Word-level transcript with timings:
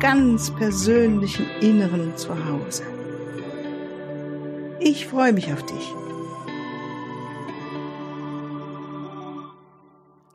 ganz 0.00 0.54
persönlichen 0.54 1.46
Inneren 1.62 2.14
zu 2.16 2.28
Hause. 2.46 2.82
Ich 4.78 5.06
freue 5.06 5.32
mich 5.32 5.50
auf 5.52 5.64
dich. 5.64 5.94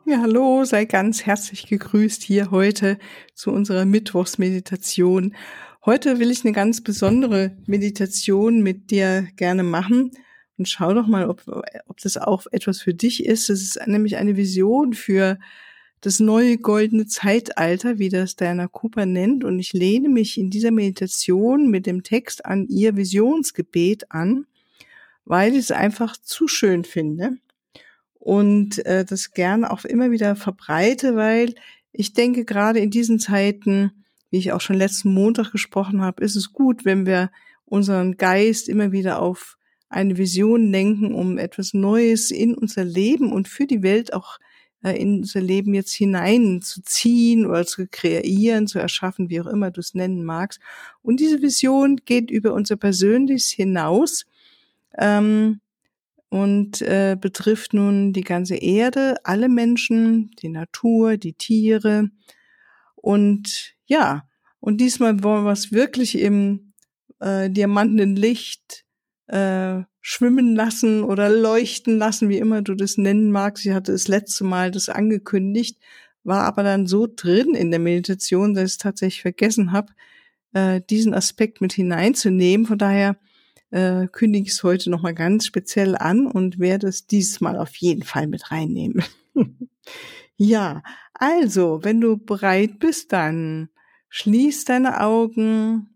Ja, 0.04 0.20
hallo, 0.20 0.64
sei 0.64 0.84
ganz 0.84 1.24
herzlich 1.26 1.68
gegrüßt 1.68 2.24
hier 2.24 2.50
heute 2.50 2.98
zu 3.34 3.52
unserer 3.52 3.84
Mittwochsmeditation. 3.84 5.36
Heute 5.86 6.18
will 6.18 6.32
ich 6.32 6.44
eine 6.44 6.52
ganz 6.52 6.82
besondere 6.82 7.56
Meditation 7.66 8.62
mit 8.62 8.90
dir 8.90 9.28
gerne 9.36 9.62
machen. 9.62 10.10
Und 10.58 10.68
schau 10.68 10.92
doch 10.92 11.06
mal, 11.06 11.28
ob, 11.28 11.44
ob 11.86 12.00
das 12.00 12.16
auch 12.16 12.46
etwas 12.50 12.80
für 12.80 12.94
dich 12.94 13.24
ist. 13.24 13.48
Es 13.48 13.62
ist 13.62 13.86
nämlich 13.86 14.16
eine 14.16 14.36
Vision 14.36 14.92
für 14.92 15.38
das 16.02 16.18
neue 16.18 16.58
goldene 16.58 17.06
Zeitalter, 17.06 17.98
wie 17.98 18.08
das 18.08 18.36
Diana 18.36 18.66
Cooper 18.66 19.06
nennt. 19.06 19.44
Und 19.44 19.58
ich 19.60 19.72
lehne 19.72 20.08
mich 20.08 20.36
in 20.36 20.50
dieser 20.50 20.72
Meditation 20.72 21.70
mit 21.70 21.86
dem 21.86 22.02
Text 22.02 22.44
an 22.44 22.66
ihr 22.66 22.96
Visionsgebet 22.96 24.10
an, 24.10 24.46
weil 25.24 25.52
ich 25.52 25.60
es 25.60 25.70
einfach 25.70 26.16
zu 26.16 26.48
schön 26.48 26.84
finde 26.84 27.38
und 28.14 28.84
äh, 28.84 29.04
das 29.04 29.30
gerne 29.30 29.70
auch 29.70 29.84
immer 29.84 30.10
wieder 30.10 30.34
verbreite, 30.34 31.14
weil 31.14 31.54
ich 31.92 32.12
denke, 32.12 32.44
gerade 32.44 32.80
in 32.80 32.90
diesen 32.90 33.20
Zeiten, 33.20 33.92
wie 34.30 34.38
ich 34.38 34.52
auch 34.52 34.60
schon 34.60 34.76
letzten 34.76 35.14
Montag 35.14 35.52
gesprochen 35.52 36.02
habe, 36.02 36.24
ist 36.24 36.34
es 36.34 36.52
gut, 36.52 36.84
wenn 36.84 37.06
wir 37.06 37.30
unseren 37.64 38.16
Geist 38.16 38.68
immer 38.68 38.90
wieder 38.90 39.20
auf 39.20 39.56
eine 39.88 40.18
Vision 40.18 40.70
lenken, 40.72 41.14
um 41.14 41.38
etwas 41.38 41.74
Neues 41.74 42.32
in 42.32 42.54
unser 42.54 42.84
Leben 42.84 43.30
und 43.30 43.46
für 43.46 43.66
die 43.66 43.82
Welt 43.82 44.14
auch 44.14 44.38
äh, 44.82 44.92
in 44.92 45.18
unser 45.18 45.40
Leben 45.40 45.74
jetzt 45.74 45.92
hineinzuziehen 45.92 47.46
oder 47.46 47.64
zu 47.66 47.86
kreieren, 47.86 48.66
zu 48.66 48.78
erschaffen, 48.78 49.30
wie 49.30 49.40
auch 49.40 49.46
immer 49.46 49.70
du 49.70 49.80
es 49.80 49.94
nennen 49.94 50.24
magst. 50.24 50.60
Und 51.02 51.20
diese 51.20 51.42
Vision 51.42 52.00
geht 52.04 52.30
über 52.30 52.52
unser 52.52 52.76
Persönliches 52.76 53.50
hinaus 53.50 54.26
ähm, 54.98 55.60
und 56.28 56.82
äh, 56.82 57.16
betrifft 57.20 57.74
nun 57.74 58.12
die 58.12 58.22
ganze 58.22 58.56
Erde, 58.56 59.16
alle 59.24 59.48
Menschen, 59.48 60.30
die 60.42 60.48
Natur, 60.48 61.16
die 61.16 61.34
Tiere. 61.34 62.10
Und 62.96 63.74
ja, 63.86 64.24
und 64.60 64.80
diesmal 64.80 65.22
wollen 65.22 65.44
wir 65.44 65.52
es 65.52 65.72
wirklich 65.72 66.18
im 66.18 66.72
äh, 67.20 67.50
diamantenen 67.50 68.16
Licht 68.16 68.84
äh, 69.32 69.84
schwimmen 70.02 70.54
lassen 70.54 71.02
oder 71.04 71.30
leuchten 71.30 71.96
lassen, 71.96 72.28
wie 72.28 72.38
immer 72.38 72.60
du 72.60 72.74
das 72.74 72.98
nennen 72.98 73.32
magst. 73.32 73.64
Ich 73.64 73.72
hatte 73.72 73.92
das 73.92 74.06
letzte 74.06 74.44
Mal 74.44 74.70
das 74.70 74.88
angekündigt, 74.88 75.78
war 76.22 76.44
aber 76.44 76.62
dann 76.62 76.86
so 76.86 77.08
drin 77.08 77.54
in 77.54 77.70
der 77.70 77.80
Meditation, 77.80 78.54
dass 78.54 78.64
ich 78.64 78.70
es 78.72 78.78
tatsächlich 78.78 79.22
vergessen 79.22 79.72
habe, 79.72 79.92
äh, 80.52 80.82
diesen 80.90 81.14
Aspekt 81.14 81.62
mit 81.62 81.72
hineinzunehmen. 81.72 82.66
Von 82.66 82.76
daher 82.76 83.16
äh, 83.70 84.06
kündige 84.08 84.46
ich 84.46 84.52
es 84.52 84.62
heute 84.62 84.90
nochmal 84.90 85.14
ganz 85.14 85.46
speziell 85.46 85.96
an 85.96 86.26
und 86.26 86.58
werde 86.58 86.88
es 86.88 87.06
dieses 87.06 87.40
Mal 87.40 87.56
auf 87.56 87.74
jeden 87.76 88.02
Fall 88.02 88.26
mit 88.26 88.50
reinnehmen. 88.50 89.02
ja, 90.36 90.82
also, 91.14 91.80
wenn 91.82 92.02
du 92.02 92.18
bereit 92.18 92.80
bist, 92.80 93.12
dann 93.14 93.70
schließ 94.10 94.66
deine 94.66 95.00
Augen, 95.00 95.91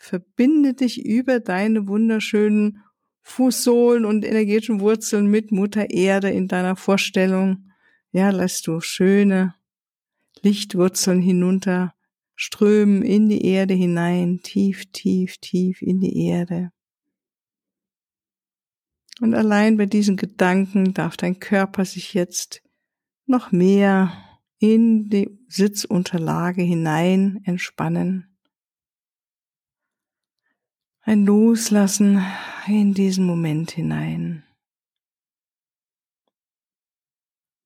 verbinde 0.00 0.72
dich 0.72 1.04
über 1.04 1.40
deine 1.40 1.86
wunderschönen 1.86 2.82
Fußsohlen 3.20 4.06
und 4.06 4.24
energetischen 4.24 4.80
Wurzeln 4.80 5.26
mit 5.26 5.52
Mutter 5.52 5.90
Erde 5.90 6.30
in 6.30 6.48
deiner 6.48 6.74
Vorstellung. 6.74 7.70
Ja, 8.10 8.30
lässt 8.30 8.66
du 8.66 8.80
schöne 8.80 9.54
Lichtwurzeln 10.40 11.20
hinunter 11.20 11.94
strömen 12.34 13.02
in 13.02 13.28
die 13.28 13.44
Erde 13.44 13.74
hinein, 13.74 14.40
tief, 14.42 14.90
tief, 14.90 15.36
tief 15.36 15.82
in 15.82 16.00
die 16.00 16.24
Erde. 16.24 16.72
Und 19.20 19.34
allein 19.34 19.76
bei 19.76 19.84
diesen 19.84 20.16
Gedanken 20.16 20.94
darf 20.94 21.18
dein 21.18 21.38
Körper 21.40 21.84
sich 21.84 22.14
jetzt 22.14 22.62
noch 23.26 23.52
mehr 23.52 24.12
in 24.58 25.10
die 25.10 25.38
Sitzunterlage 25.46 26.62
hinein 26.62 27.42
entspannen 27.44 28.29
ein 31.02 31.24
Loslassen 31.24 32.24
in 32.66 32.94
diesen 32.94 33.24
Moment 33.24 33.70
hinein. 33.72 34.44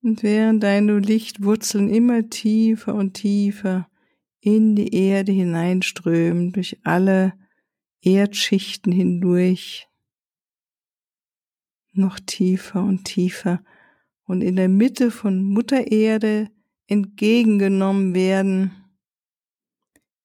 Und 0.02 0.22
während 0.22 0.62
deine 0.62 0.98
Lichtwurzeln 0.98 1.88
immer 1.88 2.28
tiefer 2.28 2.94
und 2.94 3.14
tiefer 3.14 3.88
in 4.40 4.76
die 4.76 4.94
Erde 4.94 5.32
hineinströmen, 5.32 6.52
durch 6.52 6.78
alle 6.84 7.32
Erdschichten 8.02 8.92
hindurch, 8.92 9.88
noch 11.92 12.20
tiefer 12.20 12.82
und 12.82 13.04
tiefer 13.04 13.64
und 14.24 14.42
in 14.42 14.56
der 14.56 14.68
Mitte 14.68 15.10
von 15.10 15.42
Mutter 15.42 15.90
Erde 15.90 16.50
entgegengenommen 16.86 18.14
werden, 18.14 18.83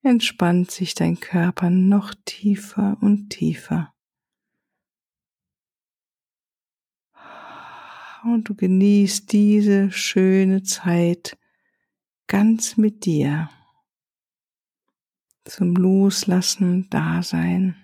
entspannt 0.02 0.72
sich 0.72 0.96
dein 0.96 1.20
Körper 1.20 1.70
noch 1.70 2.14
tiefer 2.26 2.98
und 3.02 3.30
tiefer. 3.30 3.94
Und 8.24 8.50
du 8.50 8.56
genießt 8.56 9.32
diese 9.32 9.92
schöne 9.92 10.64
Zeit 10.64 11.38
ganz 12.28 12.76
mit 12.78 13.06
dir. 13.06 13.50
Zum 15.46 15.76
Loslassen, 15.76 16.90
Dasein. 16.90 17.76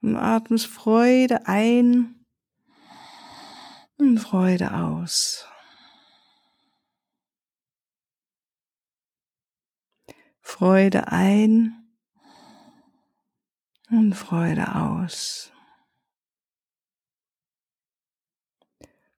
Und 0.00 0.16
atmest 0.16 0.66
Freude 0.66 1.46
ein 1.46 2.26
und 3.96 4.18
Freude 4.18 4.74
aus. 4.74 5.48
Freude 10.48 11.08
ein 11.08 11.86
und 13.90 14.14
Freude 14.14 14.74
aus. 14.74 15.52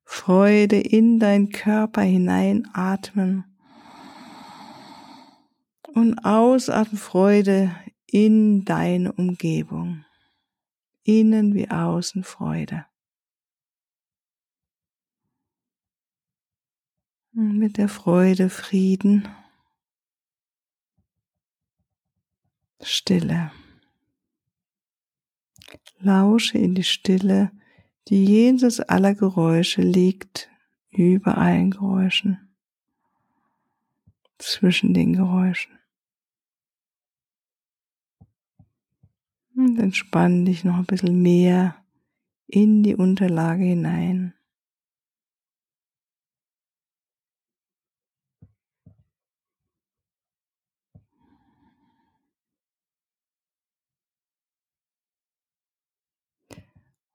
Freude 0.04 0.80
in 0.80 1.20
dein 1.20 1.48
Körper 1.50 2.02
hineinatmen 2.02 3.44
und 5.94 6.18
ausatmen 6.24 6.98
Freude 6.98 7.76
in 8.06 8.64
deine 8.64 9.12
Umgebung. 9.12 10.04
Innen 11.04 11.54
wie 11.54 11.70
außen 11.70 12.24
Freude. 12.24 12.86
Und 17.32 17.56
mit 17.56 17.78
der 17.78 17.88
Freude 17.88 18.50
Frieden 18.50 19.28
Stille. 22.82 23.52
Lausche 25.98 26.58
in 26.58 26.74
die 26.74 26.84
Stille, 26.84 27.50
die 28.08 28.24
jenseits 28.24 28.80
aller 28.80 29.14
Geräusche 29.14 29.82
liegt, 29.82 30.48
über 30.90 31.38
allen 31.38 31.70
Geräuschen, 31.70 32.38
zwischen 34.38 34.94
den 34.94 35.12
Geräuschen. 35.12 35.78
Und 39.54 39.78
entspann 39.78 40.46
dich 40.46 40.64
noch 40.64 40.76
ein 40.76 40.86
bisschen 40.86 41.20
mehr 41.20 41.76
in 42.46 42.82
die 42.82 42.96
Unterlage 42.96 43.64
hinein. 43.64 44.34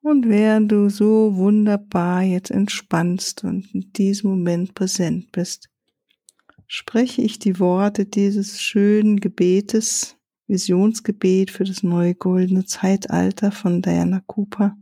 Und 0.06 0.30
während 0.30 0.72
du 0.72 0.88
so 0.90 1.36
wunderbar 1.36 2.22
jetzt 2.22 2.52
entspannst 2.52 3.44
und 3.44 3.74
in 3.74 3.92
diesem 3.94 4.30
Moment 4.30 4.75
präsent 4.75 5.31
bist, 5.31 5.72
spreche 6.68 7.24
ich 7.24 7.40
die 7.40 7.60
Worte 7.60 8.06
dieses 8.06 8.62
schönen 8.62 9.19
Gebetes, 9.19 10.16
Visionsgebet 10.46 11.50
für 11.50 11.63
das 11.63 11.81
neue 11.81 12.13
goldene 12.13 12.66
Zeitalter 12.66 13.52
von 13.52 13.81
Diana 13.81 14.22
Cooper. 14.28 14.78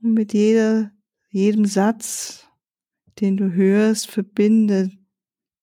Und 0.00 0.14
mit 0.14 0.34
jeder, 0.34 0.92
jedem 1.28 1.64
Satz, 1.64 2.46
den 3.18 3.36
du 3.36 3.50
hörst, 3.50 4.08
verbinde 4.08 4.92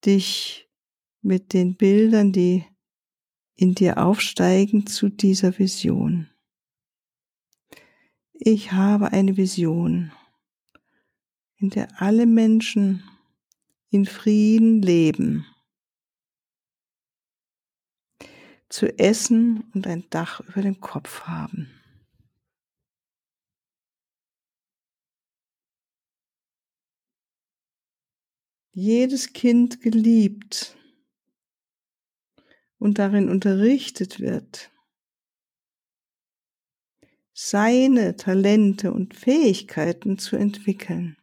dich 0.05 0.69
mit 1.21 1.53
den 1.53 1.77
Bildern, 1.77 2.33
die 2.33 2.65
in 3.55 3.73
dir 3.73 3.99
aufsteigen 3.99 4.85
zu 4.85 5.07
dieser 5.07 5.57
Vision. 5.57 6.27
Ich 8.37 8.73
habe 8.73 9.13
eine 9.13 9.37
Vision, 9.37 10.11
in 11.55 11.69
der 11.69 12.01
alle 12.01 12.25
Menschen 12.25 13.01
in 13.91 14.05
Frieden 14.05 14.81
leben, 14.81 15.45
zu 18.67 18.99
essen 18.99 19.63
und 19.73 19.87
ein 19.87 20.09
Dach 20.09 20.41
über 20.41 20.61
dem 20.61 20.81
Kopf 20.81 21.21
haben. 21.21 21.71
Jedes 28.73 29.31
Kind 29.31 29.79
geliebt 29.79 30.75
und 32.79 32.99
darin 32.99 33.29
unterrichtet 33.29 34.19
wird, 34.19 34.74
seine 37.37 38.15
Talente 38.15 38.93
und 38.93 39.13
Fähigkeiten 39.13 40.17
zu 40.17 40.37
entwickeln. 40.37 41.17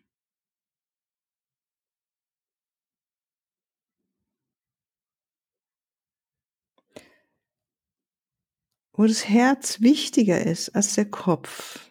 Wo 8.92 9.06
das 9.06 9.26
Herz 9.26 9.80
wichtiger 9.80 10.44
ist 10.44 10.76
als 10.76 10.94
der 10.94 11.10
Kopf. 11.10 11.90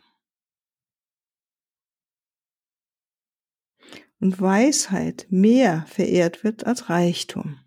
Und 4.20 4.40
Weisheit 4.40 5.26
mehr 5.32 5.88
verehrt 5.88 6.44
wird 6.44 6.68
als 6.68 6.92
Reichtum. 6.92 7.60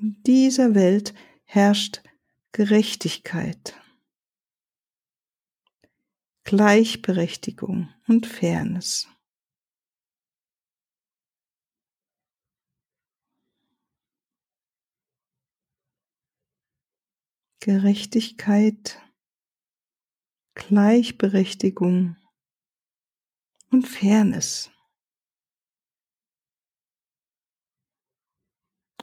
In 0.00 0.22
dieser 0.22 0.74
Welt 0.74 1.12
herrscht 1.44 2.02
Gerechtigkeit, 2.52 3.74
Gleichberechtigung 6.44 7.92
und 8.08 8.26
Fairness. 8.26 9.08
Gerechtigkeit, 17.60 19.02
Gleichberechtigung 20.54 22.16
und 23.70 23.86
Fairness. 23.86 24.70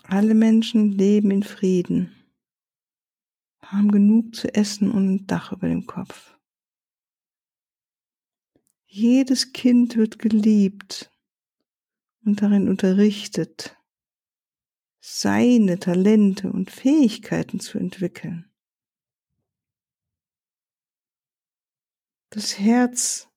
Alle 0.10 0.36
Menschen 0.36 0.94
leben 0.94 1.32
in 1.32 1.44
Frieden, 1.44 2.16
haben 3.60 3.92
genug 3.92 4.36
zu 4.36 4.54
essen 4.54 4.90
und 4.90 5.10
ein 5.10 5.28
Dach 5.28 5.52
über 5.52 5.68
dem 5.68 5.86
Kopf. 5.86 6.38
Jedes 8.86 9.52
Kind 9.52 9.98
wird 9.98 10.18
geliebt 10.18 11.12
und 12.24 12.42
darin 12.42 12.70
unterrichtet, 12.70 13.78
seine 15.02 15.78
Talente 15.78 16.52
und 16.54 16.72
Fähigkeiten 16.72 17.60
zu 17.60 17.78
entwickeln. 17.78 18.50
Das 22.30 22.60
Herz 22.60 23.28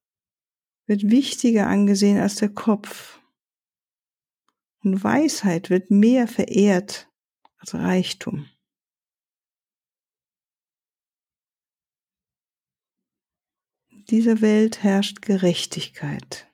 wird 0.86 1.10
wichtiger 1.10 1.66
angesehen 1.66 2.18
als 2.18 2.36
der 2.36 2.50
Kopf. 2.50 3.19
Und 4.82 5.04
Weisheit 5.04 5.68
wird 5.68 5.90
mehr 5.90 6.26
verehrt 6.26 7.10
als 7.58 7.74
Reichtum. 7.74 8.48
In 13.90 14.04
dieser 14.06 14.40
Welt 14.40 14.82
herrscht 14.82 15.20
Gerechtigkeit, 15.20 16.50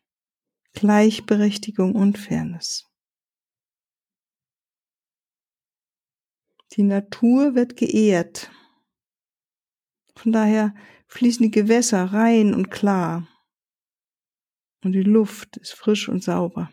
Gleichberechtigung 0.72 1.94
und 1.94 2.18
Fairness. 2.18 2.90
Die 6.72 6.82
Natur 6.82 7.54
wird 7.54 7.76
geehrt. 7.76 8.50
Von 10.16 10.32
daher 10.32 10.74
fließen 11.06 11.44
die 11.44 11.50
Gewässer 11.50 12.04
rein 12.12 12.54
und 12.54 12.70
klar. 12.70 13.26
Und 14.84 14.92
die 14.92 15.02
Luft 15.02 15.56
ist 15.56 15.72
frisch 15.72 16.08
und 16.08 16.22
sauber. 16.22 16.70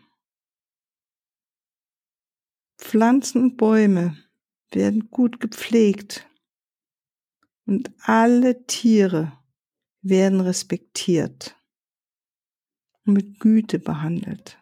Pflanzen 2.78 3.42
und 3.42 3.56
Bäume 3.56 4.16
werden 4.70 5.10
gut 5.10 5.40
gepflegt 5.40 6.28
und 7.66 7.92
alle 8.02 8.66
Tiere 8.66 9.32
werden 10.02 10.40
respektiert 10.40 11.56
und 13.04 13.14
mit 13.14 13.40
Güte 13.40 13.78
behandelt. 13.78 14.58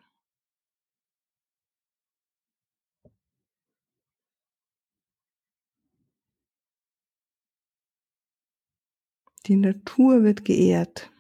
Die 9.47 9.57
Natur 9.57 10.23
wird 10.23 10.45
geehrt. 10.45 11.11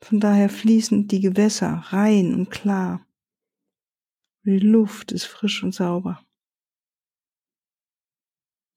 Von 0.00 0.20
daher 0.20 0.48
fließen 0.48 1.08
die 1.08 1.20
Gewässer 1.20 1.86
rein 1.88 2.34
und 2.34 2.50
klar. 2.50 3.05
Die 4.46 4.60
Luft 4.60 5.10
ist 5.10 5.24
frisch 5.24 5.64
und 5.64 5.74
sauber. 5.74 6.24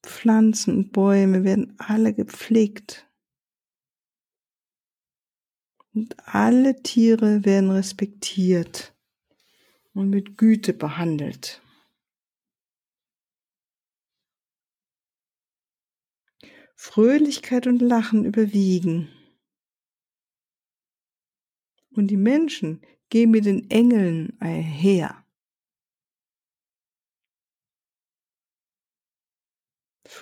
Pflanzen 0.04 0.76
und 0.76 0.92
Bäume 0.92 1.44
werden 1.44 1.76
alle 1.78 2.16
gepflegt. 2.16 3.08
Und 5.94 6.16
alle 6.28 6.82
Tiere 6.82 7.46
werden 7.46 7.70
respektiert 7.70 8.98
und 9.94 10.10
mit 10.10 10.40
Güte 10.40 10.74
behandelt. 10.74 11.62
Fröhlichkeit 16.76 17.68
und 17.68 17.80
Lachen 17.80 18.26
überwiegen. 18.26 19.08
Und 21.92 22.08
die 22.08 22.18
Menschen 22.18 22.82
gehen 23.10 23.30
mit 23.30 23.46
den 23.46 23.70
Engeln 23.70 24.36
einher. 24.40 25.29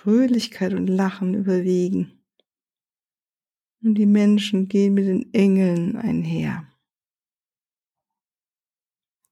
Fröhlichkeit 0.07 0.73
und 0.73 0.87
Lachen 0.87 1.33
überwiegen. 1.33 2.23
Und 3.83 3.95
die 3.95 4.05
Menschen 4.05 4.69
gehen 4.69 4.93
mit 4.93 5.05
den 5.05 5.33
Engeln 5.33 5.97
einher. 5.97 6.65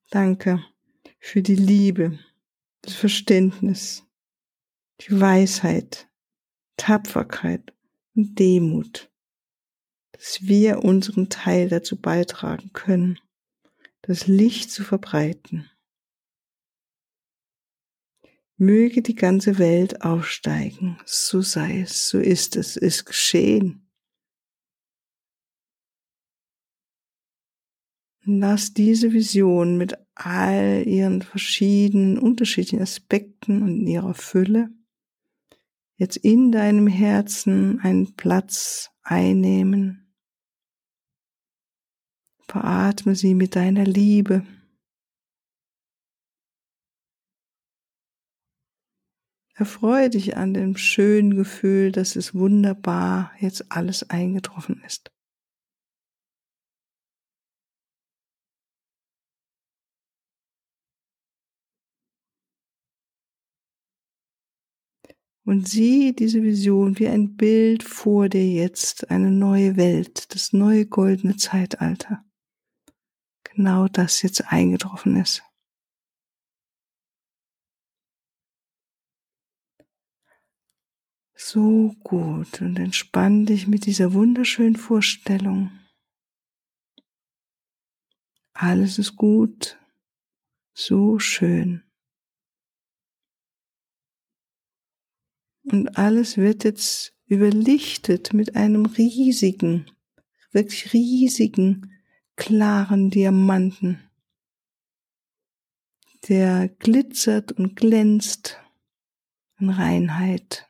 Danke 0.09 0.61
für 1.17 1.41
die 1.41 1.55
Liebe, 1.55 2.19
das 2.81 2.93
Verständnis, 2.93 4.03
die 4.99 5.17
Weisheit, 5.17 6.09
Tapferkeit 6.75 7.73
und 8.13 8.37
Demut, 8.37 9.09
dass 10.11 10.39
wir 10.41 10.83
unseren 10.83 11.29
Teil 11.29 11.69
dazu 11.69 11.95
beitragen 11.95 12.73
können, 12.73 13.17
das 14.01 14.27
Licht 14.27 14.71
zu 14.71 14.83
verbreiten 14.83 15.71
Möge 18.57 19.01
die 19.01 19.15
ganze 19.15 19.57
Welt 19.59 20.01
aufsteigen, 20.01 20.97
so 21.05 21.41
sei 21.41 21.81
es, 21.81 22.07
so 22.07 22.19
ist 22.19 22.55
es, 22.55 22.77
ist 22.77 23.05
geschehen. 23.05 23.85
Lass 28.23 28.73
diese 28.73 29.13
Vision 29.13 29.77
mit 29.77 29.97
all 30.15 30.83
ihren 30.87 31.21
verschiedenen, 31.21 32.17
unterschiedlichen 32.17 32.81
Aspekten 32.81 33.61
und 33.61 33.85
ihrer 33.85 34.13
Fülle 34.13 34.69
jetzt 35.97 36.17
in 36.17 36.51
deinem 36.51 36.87
Herzen 36.87 37.79
einen 37.81 38.15
Platz 38.15 38.91
einnehmen. 39.03 40.13
Veratme 42.47 43.15
sie 43.15 43.33
mit 43.33 43.55
deiner 43.55 43.85
Liebe. 43.85 44.45
Erfreue 49.57 50.09
dich 50.09 50.35
an 50.35 50.53
dem 50.53 50.75
schönen 50.75 51.35
Gefühl, 51.37 51.93
dass 51.93 52.17
es 52.17 52.35
wunderbar 52.35 53.31
jetzt 53.39 53.71
alles 53.71 54.09
eingetroffen 54.09 54.83
ist. 54.85 55.11
Und 65.45 65.69
sieh 65.69 66.13
diese 66.13 66.43
Vision 66.43 66.99
wie 66.99 67.07
ein 67.07 67.37
Bild 67.37 67.83
vor 67.83 68.27
dir 68.27 68.45
jetzt, 68.45 69.09
eine 69.09 69.31
neue 69.31 69.77
Welt, 69.77 70.33
das 70.33 70.51
neue 70.51 70.85
goldene 70.85 71.37
Zeitalter. 71.37 72.25
Genau 73.43 73.87
das 73.87 74.21
jetzt 74.21 74.51
eingetroffen 74.51 75.15
ist. 75.15 75.43
So 81.47 81.95
gut 82.03 82.59
und 82.61 82.79
entspann 82.79 83.45
dich 83.45 83.67
mit 83.67 83.85
dieser 83.85 84.13
wunderschönen 84.13 84.75
Vorstellung. 84.75 85.69
Alles 88.53 88.97
ist 88.97 89.15
gut, 89.15 89.77
so 90.73 91.19
schön. 91.19 91.83
Und 95.65 95.95
alles 95.99 96.37
wird 96.37 96.63
jetzt 96.63 97.13
überlichtet 97.27 98.33
mit 98.33 98.55
einem 98.55 98.87
riesigen, 98.87 99.85
wirklich 100.49 100.93
riesigen, 100.93 101.93
klaren 102.37 103.11
Diamanten, 103.11 103.99
der 106.27 106.69
glitzert 106.69 107.51
und 107.51 107.75
glänzt 107.75 108.59
in 109.59 109.69
Reinheit. 109.69 110.67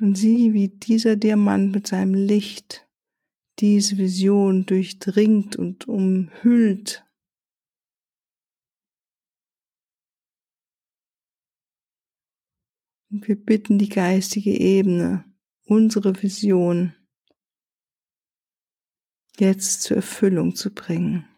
Und 0.00 0.16
sieh, 0.16 0.52
wie 0.52 0.68
dieser 0.68 1.16
Diamant 1.16 1.72
mit 1.72 1.86
seinem 1.86 2.14
Licht 2.14 2.86
diese 3.60 3.98
Vision 3.98 4.66
durchdringt 4.66 5.56
und 5.56 5.86
umhüllt. 5.86 7.04
Und 13.10 13.28
wir 13.28 13.36
bitten 13.36 13.78
die 13.78 13.88
geistige 13.88 14.58
Ebene, 14.58 15.24
unsere 15.66 16.20
Vision 16.20 16.94
jetzt 19.38 19.82
zur 19.82 19.98
Erfüllung 19.98 20.56
zu 20.56 20.74
bringen. 20.74 21.28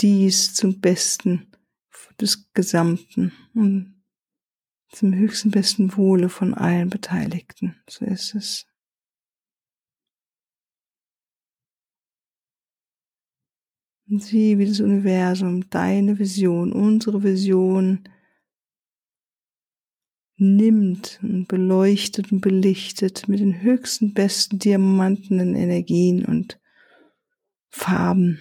Dies 0.00 0.52
zum 0.54 0.80
Besten 0.80 1.52
des 2.20 2.52
Gesamten 2.52 3.32
und 3.54 3.95
zum 4.96 5.14
höchsten 5.14 5.50
besten 5.50 5.94
Wohle 5.96 6.30
von 6.30 6.54
allen 6.54 6.88
Beteiligten. 6.88 7.76
So 7.86 8.06
ist 8.06 8.34
es. 8.34 8.66
Und 14.08 14.22
sieh, 14.22 14.56
wie 14.56 14.66
das 14.66 14.80
Universum, 14.80 15.68
deine 15.68 16.18
Vision, 16.18 16.72
unsere 16.72 17.22
Vision 17.22 18.08
nimmt 20.38 21.18
und 21.22 21.46
beleuchtet 21.46 22.32
und 22.32 22.40
belichtet 22.40 23.28
mit 23.28 23.40
den 23.40 23.60
höchsten, 23.60 24.14
besten 24.14 24.58
diamantenen 24.58 25.54
Energien 25.54 26.24
und 26.24 26.58
Farben. 27.68 28.38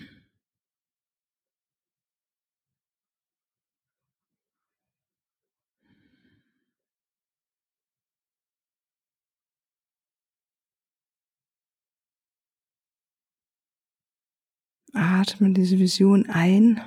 Atme 14.96 15.52
diese 15.52 15.78
Vision 15.78 16.30
ein 16.30 16.82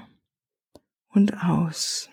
und 1.08 1.42
aus. 1.42 2.08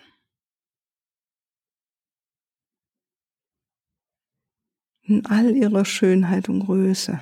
In 5.02 5.24
all 5.26 5.56
ihrer 5.56 5.84
Schönheit 5.84 6.48
und 6.48 6.60
Größe. 6.60 7.20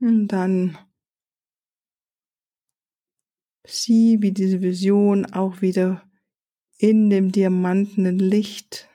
Und 0.00 0.28
dann 0.28 0.76
sieh, 3.64 4.20
wie 4.20 4.32
diese 4.32 4.60
Vision 4.60 5.26
auch 5.26 5.60
wieder 5.60 6.09
in 6.80 7.10
dem 7.10 7.30
diamantenen 7.30 8.18
Licht 8.18 8.88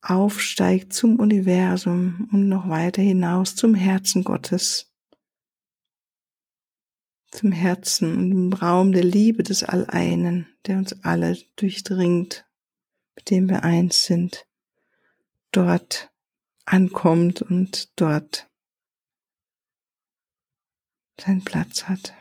aufsteigt 0.00 0.92
zum 0.92 1.20
Universum 1.20 2.28
und 2.32 2.48
noch 2.48 2.68
weiter 2.68 3.02
hinaus 3.02 3.54
zum 3.54 3.76
Herzen 3.76 4.24
Gottes, 4.24 4.92
zum 7.30 7.52
Herzen 7.52 8.16
und 8.16 8.32
im 8.32 8.52
Raum 8.52 8.90
der 8.90 9.04
Liebe 9.04 9.44
des 9.44 9.62
Alleinen, 9.62 10.48
der 10.66 10.78
uns 10.78 11.04
alle 11.04 11.38
durchdringt, 11.54 12.44
mit 13.14 13.30
dem 13.30 13.48
wir 13.48 13.62
eins 13.62 14.04
sind, 14.04 14.48
dort 15.52 16.12
ankommt 16.64 17.42
und 17.42 17.92
dort 17.94 18.50
seinen 21.16 21.44
Platz 21.44 21.84
hat. 21.84 22.12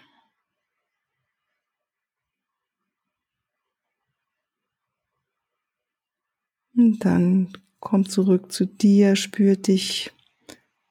Und 6.71 6.71
dann 7.00 7.54
komm 7.80 8.08
zurück 8.08 8.52
zu 8.52 8.66
dir, 8.66 9.16
spür 9.16 9.56
dich, 9.56 10.12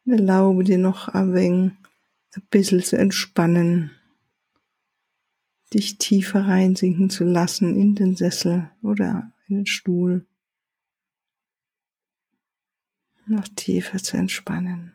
erlaube 0.07 0.65
dir 0.65 0.79
noch 0.79 1.09
ein 1.09 1.35
wenig 1.35 1.73
ein 2.33 2.43
bisschen 2.51 2.83
zu 2.83 2.97
entspannen, 2.97 3.91
dich 5.75 5.99
tiefer 5.99 6.47
reinsinken 6.47 7.11
zu 7.11 7.25
lassen 7.25 7.77
in 7.81 7.95
den 7.95 8.17
Sessel 8.17 8.71
oder 8.83 9.33
in 9.49 9.57
den 9.57 9.67
Stuhl, 9.67 10.27
noch 13.27 13.49
tiefer 13.49 13.99
zu 13.99 14.17
entspannen. 14.17 14.93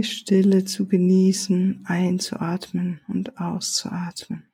Die 0.00 0.04
Stille 0.04 0.64
zu 0.64 0.86
genießen, 0.86 1.84
einzuatmen 1.84 3.02
und 3.06 3.38
auszuatmen. 3.38 4.44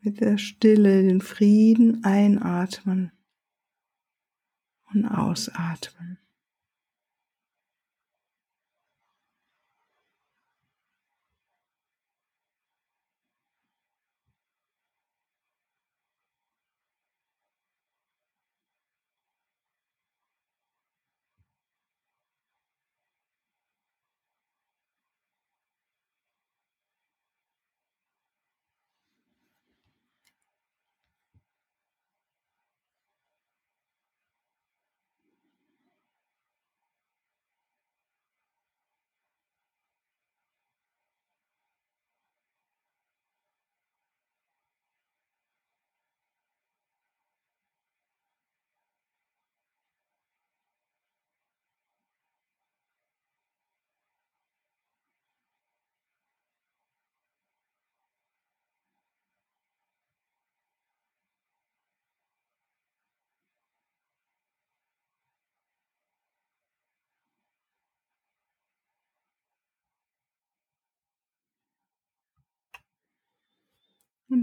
Mit 0.00 0.20
der 0.20 0.38
Stille 0.38 1.02
den 1.02 1.20
Frieden 1.20 2.04
einatmen 2.04 3.10
und 4.92 5.06
ausatmen. 5.06 6.18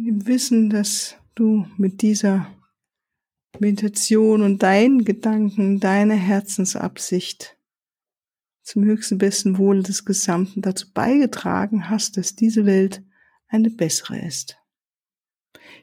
Im 0.05 0.27
Wissen, 0.27 0.69
dass 0.69 1.15
du 1.35 1.65
mit 1.77 2.01
dieser 2.01 2.47
Meditation 3.59 4.41
und 4.41 4.61
deinen 4.61 5.05
Gedanken, 5.05 5.79
deine 5.79 6.15
Herzensabsicht 6.15 7.57
zum 8.61 8.83
höchsten 8.83 9.17
besten 9.17 9.57
Wohle 9.57 9.81
des 9.81 10.03
Gesamten 10.03 10.61
dazu 10.61 10.91
beigetragen 10.93 11.89
hast, 11.89 12.17
dass 12.17 12.35
diese 12.35 12.65
Welt 12.65 13.01
eine 13.47 13.69
bessere 13.69 14.19
ist. 14.19 14.57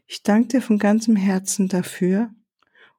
Ich 0.06 0.22
danke 0.22 0.48
dir 0.48 0.62
von 0.62 0.78
ganzem 0.78 1.16
Herzen 1.16 1.68
dafür 1.68 2.30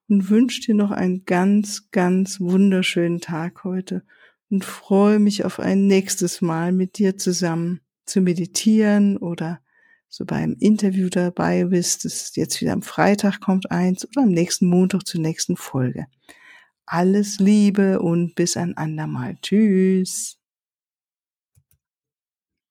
und 0.08 0.28
wünsche 0.28 0.60
dir 0.60 0.74
noch 0.74 0.90
einen 0.90 1.24
ganz, 1.24 1.90
ganz 1.92 2.40
wunderschönen 2.40 3.20
Tag 3.20 3.64
heute 3.64 4.04
und 4.50 4.64
freue 4.64 5.18
mich 5.18 5.44
auf 5.44 5.60
ein 5.60 5.86
nächstes 5.86 6.40
Mal 6.40 6.72
mit 6.72 6.98
dir 6.98 7.16
zusammen 7.16 7.80
zu 8.04 8.20
meditieren 8.20 9.16
oder 9.16 9.60
so 10.08 10.24
beim 10.24 10.56
Interview 10.60 11.08
dabei 11.08 11.64
bist, 11.64 12.04
das 12.04 12.34
jetzt 12.36 12.60
wieder 12.60 12.72
am 12.72 12.82
Freitag 12.82 13.40
kommt 13.40 13.70
eins 13.70 14.06
oder 14.06 14.22
am 14.22 14.30
nächsten 14.30 14.66
Montag 14.66 15.06
zur 15.06 15.20
nächsten 15.20 15.56
Folge. 15.56 16.06
Alles 16.86 17.38
Liebe 17.38 18.00
und 18.00 18.34
bis 18.34 18.56
ein 18.56 18.76
andermal. 18.76 19.36
Tschüss. 19.42 20.38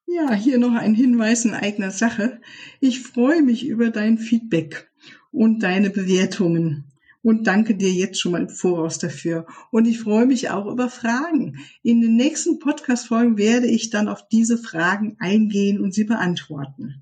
Ja, 0.08 0.34
hier 0.34 0.60
noch 0.60 0.74
ein 0.74 0.96
Hinweis 0.96 1.46
in 1.46 1.54
eigener 1.54 1.92
Sache. 1.92 2.40
Ich 2.80 3.02
freue 3.02 3.42
mich 3.42 3.66
über 3.68 3.90
dein 3.90 4.18
Feedback 4.18 4.90
und 5.32 5.64
deine 5.64 5.90
Bewertungen 5.90 6.92
und 7.26 7.48
danke 7.48 7.76
dir 7.76 7.92
jetzt 7.92 8.22
schon 8.22 8.34
mal 8.34 8.42
im 8.44 8.50
Voraus 8.50 9.00
dafür. 9.00 9.48
Und 9.72 9.88
ich 9.88 10.00
freue 10.00 10.28
mich 10.28 10.52
auch 10.52 10.68
über 10.68 10.90
Fragen. 10.90 11.58
In 11.82 12.00
den 12.00 12.16
nächsten 12.16 12.60
Podcast-Folgen 12.60 13.38
werde 13.38 13.66
ich 13.66 13.90
dann 13.90 14.08
auf 14.08 14.28
diese 14.30 14.60
Fragen 14.60 15.18
eingehen 15.18 15.82
und 15.82 15.92
sie 15.92 16.04
beantworten. 16.04 17.02